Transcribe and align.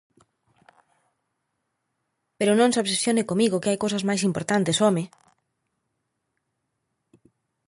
Pero 2.37 2.57
non 2.59 2.71
se 2.73 2.81
obsesione 2.83 3.27
comigo, 3.31 3.61
que 3.61 3.69
hai 3.71 3.81
cousas 3.83 4.03
máis 4.09 4.21
importantes, 4.29 4.77
¡home! 4.85 5.03